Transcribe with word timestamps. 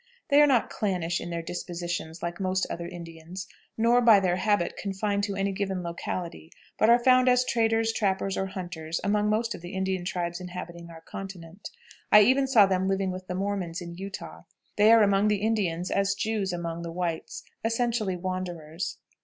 They 0.29 0.41
are 0.41 0.47
not 0.47 0.71
clannish 0.71 1.21
in 1.21 1.29
their 1.29 1.43
dispositions 1.43 2.23
like 2.23 2.39
most 2.39 2.65
other 2.71 2.87
Indians, 2.87 3.47
nor 3.77 4.01
by 4.01 4.19
their 4.19 4.37
habits 4.37 4.81
confined 4.81 5.23
to 5.25 5.35
any 5.35 5.51
given 5.51 5.83
locality, 5.83 6.51
but 6.79 6.89
are 6.89 6.97
found 6.97 7.29
as 7.29 7.45
traders, 7.45 7.93
trappers, 7.93 8.35
or 8.35 8.47
hunters 8.47 8.99
among 9.03 9.29
most 9.29 9.53
of 9.53 9.61
the 9.61 9.75
Indian 9.75 10.03
tribes 10.03 10.39
inhabiting 10.41 10.89
our 10.89 11.01
continent. 11.01 11.69
I 12.11 12.21
even 12.21 12.47
saw 12.47 12.65
them 12.65 12.87
living 12.87 13.11
with 13.11 13.27
the 13.27 13.35
Mormons 13.35 13.79
in 13.79 13.93
Utah. 13.93 14.41
They 14.75 14.91
are 14.91 15.03
among 15.03 15.27
the 15.27 15.43
Indians 15.43 15.91
as 15.91 16.15
the 16.15 16.19
Jews 16.19 16.51
among 16.51 16.81
the 16.81 16.91
whites, 16.91 17.43
essentially 17.63 18.15
wanderers. 18.15 18.97